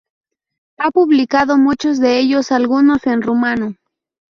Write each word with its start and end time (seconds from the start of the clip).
Ha 0.79 0.89
publicado 0.89 1.59
muchos 1.59 1.99
de 1.99 2.17
ellos, 2.19 2.51
algunos 2.51 3.05
en 3.05 3.21
rumano. 3.21 3.75